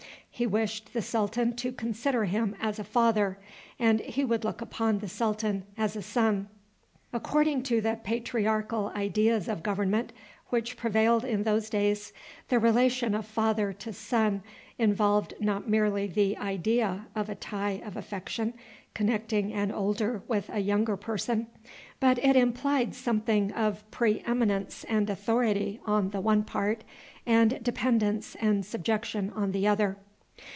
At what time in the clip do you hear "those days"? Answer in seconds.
11.43-12.11